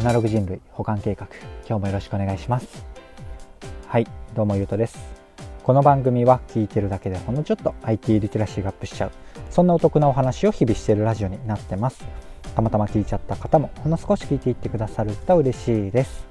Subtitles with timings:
[0.00, 1.28] アナログ人類保管計画。
[1.68, 2.86] 今日もよろしくお願いします。
[3.86, 4.98] はいどうもゆうとです。
[5.62, 9.10] この番組は聞いてるだけでほんのちょっと IT リテラシーがアップしちゃう。
[9.50, 12.02] そんなお得なお話を日々しているラジオになってます。
[12.56, 16.24] たまたま聞いちゃった方もほんの少し聞いていってくださると嬉しいです。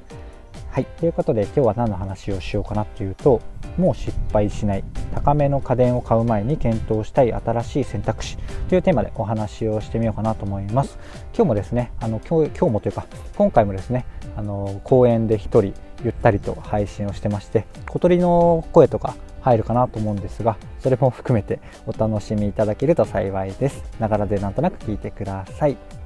[0.71, 3.39] はいということで今日は何の話をしようかなっていうと
[3.79, 4.83] もう失敗しない。
[5.15, 8.37] 高めの家電を買う前に検討したい新しい選択肢。
[8.67, 10.99] というテーマでお話をしてみようかなと思います。
[11.33, 15.73] 今日もですねあの今日今日もというか今回もですねあの公園で1人
[16.03, 23.83] ゆったりと配信をしてまして小鳥の声とか入るかなと思うんですがそれも含めてお楽しみいただけると幸いです。
[23.99, 25.98] ながらでなんとなく聞いてください。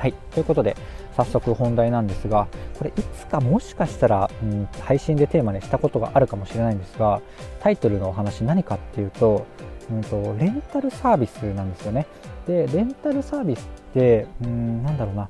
[0.00, 0.14] はい。
[0.32, 0.78] ということで
[1.14, 7.20] 早速本題なんですがこれいつかもしかしたら、うん、配信でテーマにしたことがあるかもしれないんですが
[7.60, 9.44] タイトルのお話何かっていうと,、
[9.92, 12.06] うんと、レンタルサービスなんですよね。
[12.46, 15.28] でレンタルサービスってうんなんだろうな。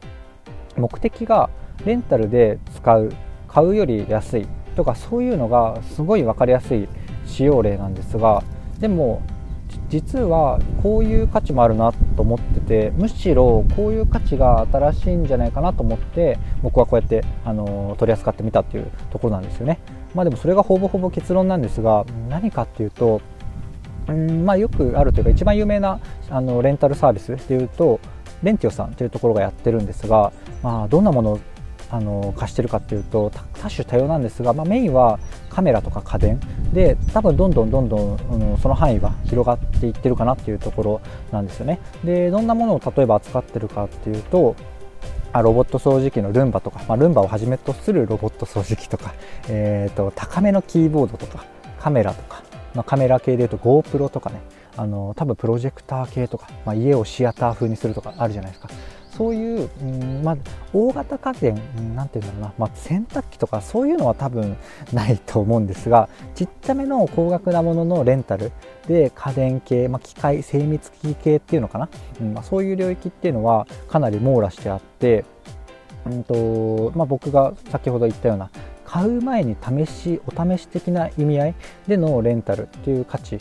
[0.77, 1.51] 目的が
[1.85, 3.13] レンタルで使う
[3.49, 6.89] 買うより安いとかそういうのがすごい分かりやすい
[7.27, 8.45] 使用例なんですが
[8.79, 9.21] でも
[9.89, 19.79] 実はこういう価値もあるなと思っててむしろこういう価値が新しいんじゃないかなと思って僕はこうやってあの取り扱ってみたっていうところなんですよね。
[20.15, 23.21] まあ、でもそれがほぼほぼ結論なんですが何かっていうと
[24.09, 28.01] うんまあ、よくあるというか一番有名なあのレンタルサービスでいうと
[28.43, 30.33] レンティオさんというところがやってるんですが、
[30.63, 31.41] まあ、どんなものを
[31.91, 36.41] あの貸してるかっていうと多種多様なんですが、まあ、メインはカメラとか家電。
[36.73, 41.01] で多分どんどんどんどん、うん、その範囲は広がっていってるかなっていうところ
[41.33, 41.81] なんですよね。
[42.05, 44.55] でどんなものを例えば扱ってるかっていうと
[45.33, 49.15] あロボット掃除機のルンバとか、まあ、ルンバをはじめとするロボット掃除機とか、
[49.49, 51.45] えーと、高めのキーボードとか
[51.79, 52.43] カメラとか、
[52.75, 54.41] まあ、カメラ系でいうと GoPro とかね。
[54.77, 58.69] あの多分プロジェクター系とか、まあ、家をシアター風にするとかあるじゃないですか。
[59.21, 60.37] そういう、うんまあ、
[60.73, 64.57] 大型家電なんていうんだろうな、まあ、洗濯機とかそういうのは多分
[64.95, 68.51] ないと思うんですがちっちゃめの高額なもののレンタル。
[68.89, 75.27] で家電系、まあ、機械精密機器系っていうのかな、うんまあ、そういう領域っていうのはかなり網羅してあって、
[76.07, 78.51] うんとまあ、僕が先ほど言ったような
[78.87, 81.55] 買う前に試しお試し的な意味合い
[81.87, 83.39] でのレンタルっていう価値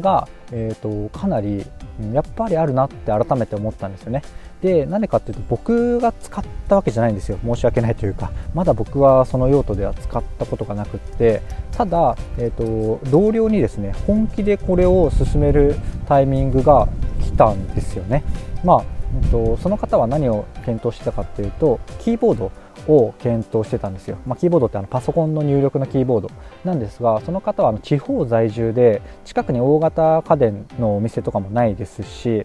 [0.00, 1.64] が、えーとかなり
[2.12, 4.22] やっぱりあるなって改めて思ったんですよね。
[4.62, 7.38] で何でかっていうと僕が使ったわけじゃないんですよ。
[7.44, 8.32] 申し訳ないというか。
[8.54, 11.42] まだ僕はその用途では使ったことがなくって。
[11.72, 16.88] ただ、えーと、同僚にですね本気でこれを進めるタイミングが
[17.20, 18.24] 来たんですよね。
[18.64, 18.84] まあ、
[19.22, 22.52] と、その方は何を検討してたかっていうとキーボード
[22.88, 26.30] を検討してたんですよ、まあ、キーボードってあのパソコンの入力のキーボード。
[26.64, 32.44] なんですがその方はあの地方在住で近くに大型家電のお店とかもないですし、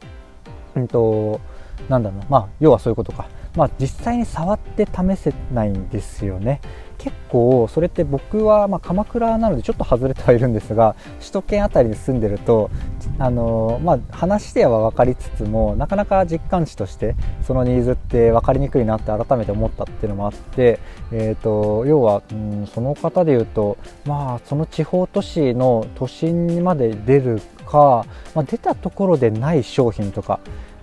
[0.75, 1.39] うんと
[1.87, 6.61] なんだろうまあ要はそういうことか、まあ、実際に触って試せないんですよね。
[6.99, 12.69] 結構それって僕はま鎌倉なのでちょっと外れてはいるんですが 首都圏辺りに住んでると
[13.17, 20.79] あのまあ、話では分かりつつもなかなか実感値としてそのニーズって分かりにくいなって改めて思ったっていうのもあって、
[21.11, 28.05] えーと、要は、うん、その方で言うと、まあ、その地方都市の都心まで出るか、
[28.35, 30.39] まあ、出たところでない商品とか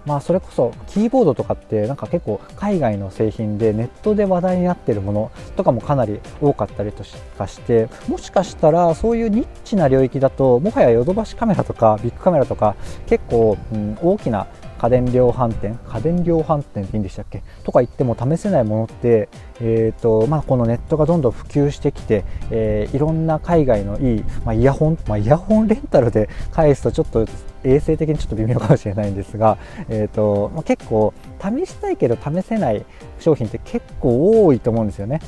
[0.06, 7.04] まあ、それこそキーボードとかってなんか結構海外の製品でネットで話題になってるものとかもかなり多かったりと
[7.36, 14.46] かしてもしかしたらそういうニッチな領域だともはやヨドバシカメラとかビッグカメラとか結構、うん、大きな
[14.78, 15.78] 家電量販店？
[15.88, 17.42] 家電量販店っていいんでしたっけ？
[17.64, 19.28] とか言っても試せないものって、
[19.60, 27.26] えーとまあ、このネットがどんどん普及してきて、えー、いろんな海外のいい、まあ、イヤホン、まあ、イヤホンレンタルで返すとちょっと
[27.64, 32.84] 衛生的にちょっと微妙かもしれないんですが、えーとまあ、結構試したいけど試せない
[33.18, 35.20] 商品って結構多いと思うんですよね。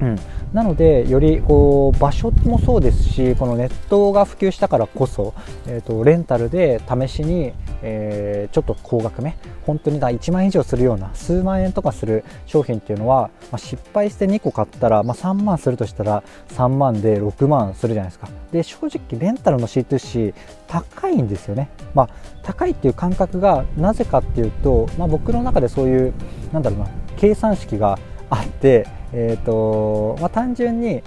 [0.00, 0.18] うん、
[0.52, 5.34] なのでよりこう場所もそうですしこのネットが普及したからこそ、
[5.66, 18.28] えーと、レンタルで試しに、えー、ちょっと高額め本当にだ1万円以上するような数万円とかする商品っていうのは、まあ、失敗して2個買ったら、まあ、3万するとしたら3万で6万するじゃないですか。
[18.52, 20.34] で正直レンタルの C2C
[20.68, 22.08] 高いんですよね、まあ、
[22.42, 26.14] 高いっていう感覚がなぜかっていうと、まあ、僕の中でそういう
[26.52, 27.98] なんだろうな計算式が
[28.34, 31.02] あって、えーとまあ、単純に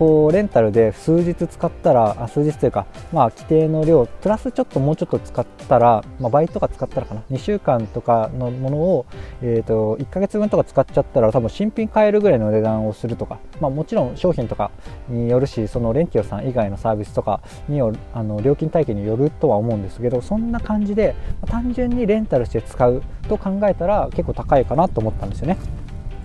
[0.00, 9.06] こうレンタルで数日使ったらあ数日というか、まあ、規定の量プラスちょっともうちょっと使ったら、まあ、倍とか使ったらかな2週間とかのものを、
[9.42, 14.70] えーと、1ヶ月分とか使っちゃったら多分新品買えるぐらいの値段をするとか、まあ、もちろん商品とか
[15.10, 21.14] によるしそのレンティオさん以外のサービスとかによあの料金体系によるとは思うんですけどそんな感じで
[21.44, 25.58] 単純にレンタルして使うと考えたら結構高いかなと思ったんですよね。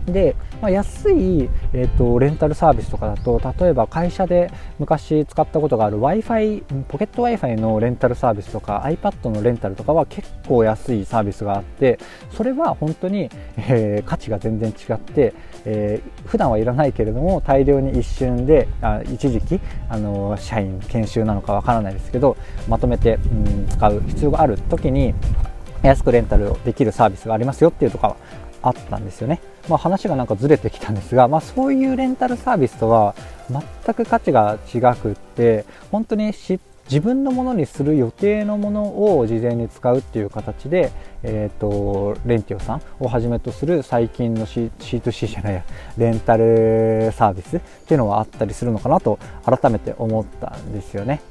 [0.06, 12.00] で、まあ、安い、えーと、レンタルサービスとかだと例えば会社で昔使ったことがある w i f i ポケット w i f i のレンタルサービスとか iPad のレンタルとかは結構安いサービスがあって
[12.32, 15.34] それは本当に、えー、価値が全然違って、
[15.66, 19.60] えー、普段はいらないけれども大量に一瞬であ一時期
[19.90, 22.38] あの社員研修なのかわからないですけど
[22.68, 23.20] まとめて、う
[23.64, 25.14] ん、使う必要がある時に
[25.82, 28.18] 安くレンタルできるサービスがありますよっていうとかは
[28.62, 29.40] あったんですよね。
[29.68, 33.16] まあ、話がなんかずれてきたんですが、まあ、そういうレンタルサービスとは
[33.50, 36.34] 全く価値が違くって本当に
[36.86, 40.92] 自分のものにする予定のものを事前に使うっていう形で、
[41.24, 45.64] えーと、レンティオさんをはじめとする最近の C, C2C じゃないや
[45.98, 51.22] レンタルサービスっていうのはあったりするのかなと改めて思ったんですよね。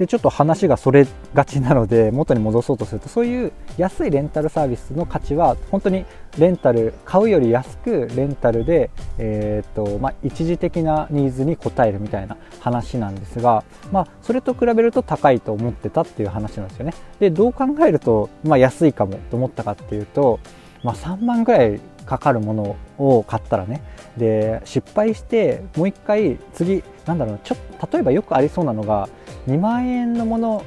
[0.00, 6.06] でちょっと話がそれがちなので元に戻そうとするとそういう安いレンタルサービスの価値は本当に
[6.38, 8.88] レンタル買うより安くレンタルで、
[9.18, 13.62] えーとまあ、一時的なニーズに応えるみたいな話なんですが、
[13.92, 16.94] まあ、それと比べると高いと思ってたっていう話なんですよね。
[17.18, 20.40] でどう考えると、まあ、安いかもと思ったかっていうと、
[20.82, 21.78] まあ、3万ぐらい
[22.10, 23.82] かかるものを買ったらね。
[24.16, 27.56] で失敗してもう一回次なんだろうちょ
[27.92, 29.08] 例えばよくありそうなのが
[29.46, 30.64] 2万円のもの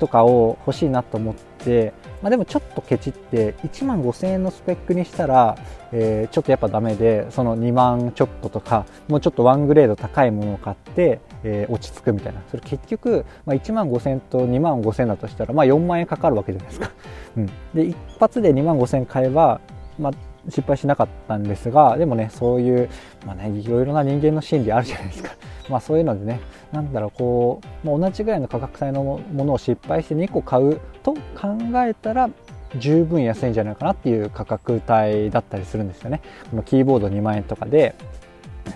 [0.00, 1.92] とかを欲しいなと思って、
[2.22, 5.56] まあ、でもちょっとケチって1万5000円のスペックにしたら、
[5.92, 12.42] えー、ちょっとやっぱダメでその2万ちょっととかもうちょっとワングレード高いものを買って、えー、落ち着くみたいな。
[12.50, 16.90] それ結局、まあ、1万5000円と2万5000円だとしたら、まあ、4万円かかるわけじゃないですか、
[17.36, 19.60] うん、で一発で2万5000円買えば、
[19.96, 22.88] まあ失敗しなかったんですがでもねそういう、
[23.26, 25.32] まあね、いろいろな人間の心理あるじゃないですか。
[25.68, 26.40] まあそういうのでね
[26.72, 32.28] なんだろうこう、まあ、同じぐらいの価格帯のものを失敗して2個買うと考えたら
[32.76, 36.20] 十分安いんじゃないかなっていう価格帯だったりするんですよね。
[36.50, 37.94] このキーボード2万円とかで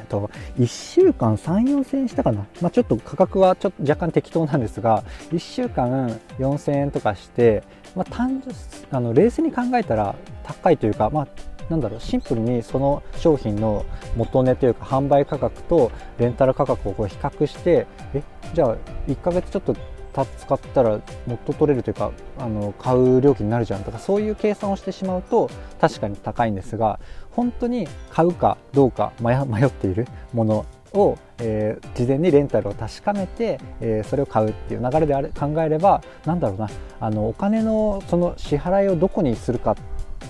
[0.05, 6.09] と1週間3、4000円したかな、まあ、ちょっと価格はちょっと若干適当なんですが1週間
[6.39, 7.63] 4000円とかして、
[7.95, 8.55] まあ、単純
[8.91, 10.15] あの冷静に考えたら
[10.45, 11.29] 高いというか、まあ、
[11.69, 13.85] なんだろうシンプルにその商品の
[14.17, 18.23] 元値というか販売価格とレンタル価格をこう比較してえ
[18.53, 18.77] じゃあ
[19.07, 19.75] 1ヶ月ちょっと
[20.23, 25.51] 使ったらもっと取れるというかあの買う料金になるじゃんとかそういう計算をしてしまうと
[25.81, 27.01] 確かに高いんですが
[27.31, 36.69] 本当に買うかどうか 迷っているものを、えー、事前にレンタルを確かめて、えー、それを買うっていう流れであれ考えればなんだろうな
[37.01, 39.77] あのお金のその支払いをどこにするかっ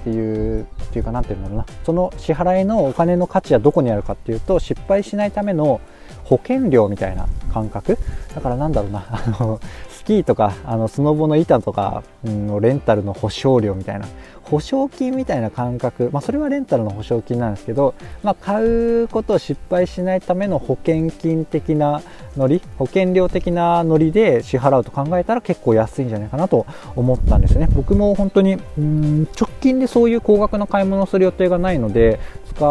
[0.04, 1.66] ていうっていうか何て言うんだろうな。
[1.84, 5.80] その支払いのお金の価値はどこにあるかっていうと失敗しないための
[6.24, 7.98] 保険料みたいな感覚。
[8.34, 14.06] だからなんだろうな あのスキーとかあのスノボの板とかのレンタルの保証料みたいな。
[14.44, 22.02] 保証金みたいな感覚、まあ、それはレンタルの保証金なんですけど、まあ、買うことを失敗しないための保険金的な
[22.36, 26.66] ノリ保険料的なノリで支払うと考えたら結構安いんじゃないかなと
[26.96, 27.68] 思ったんですね。
[27.72, 32.20] 僕も本当にうん直近でそういう高額な買い物をする予定がないので
[32.54, 32.64] 使、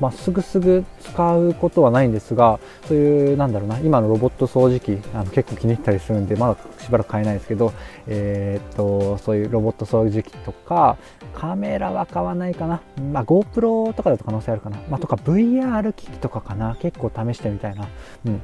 [0.00, 7.72] まあ、すぐすぐ使うことはないんですがそういうなんだろうな今のロボット掃除機あの結構気に入ったりするんでまだしばらく買えないですけど、
[8.06, 10.96] えー、っとそういうロボット掃除機とか
[11.34, 12.80] カメラは買わないかな、
[13.12, 16.76] まあ、GoPro とかだと可能性あるかな、まあ、とか VR 機器とかかな。
[16.80, 17.88] 結構試してみたいな、
[18.26, 18.40] うん、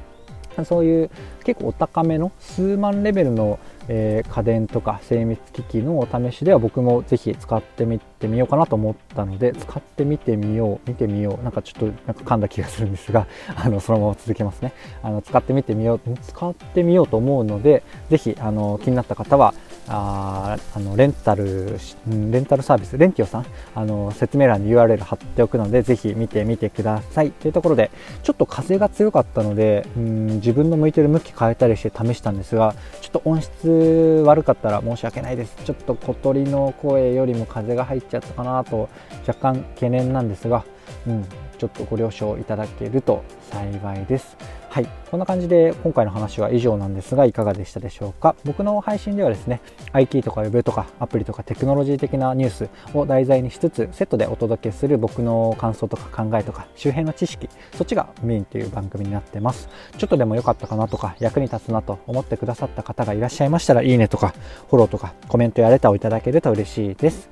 [0.63, 1.09] そういう
[1.43, 14.71] 結構お高めの数万レベルの、えー、家電とか精密機器のお試しでは僕もぜひ使ってみてみようかなと思ったので使ってみてみよう見てみようなんかちょっとなんか噛んだ気がするんですがあのそのまま続けますね。
[15.03, 19.53] あの使ってみてみよう使ってみようと思うのでぜひあの気になった方は
[19.87, 21.77] ああのレンタル
[22.07, 27.31] レンタルサービスレンティオさんあの説明欄に URL 貼っておくのでぜひ見てみてください。
[27.31, 27.91] というところで
[28.23, 35.55] ちょっと風が強かったのでうん自分の向いてる向き変えたりして試したんですがちょっと音質悪かったら申し訳ないです。
[35.63, 38.89] ちょっと小鳥の声よりも風が入っちゃったかなと
[39.27, 40.65] 若干懸念なんですが、
[41.07, 41.25] うん、
[41.57, 44.35] ちょっとご了承いただけると幸いです。
[44.75, 48.35] はい、こんな感じで今回の話は以上なんですがいかがでしたでしょうか？
[48.43, 49.61] 僕の配信ではですね
[49.93, 59.69] IT とか Web とかアプリとかテクノロジー的なニュースを題材にしつつセットでお届けする僕の感想とか考えとか周辺の知識そっちがメインという番組になってます。
[59.97, 64.35] ちょっとでも良かったかなとか役に立つなと思ってくださった方がいらっしゃいましたらいいねとか
[64.69, 67.29] フォローとかコメントやレターをいただけると嬉しいです。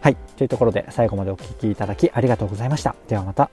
[0.00, 0.16] はい。
[0.36, 2.94] というところで最後までお聴きいただきありがとうございました。
[3.08, 3.50] ではまた。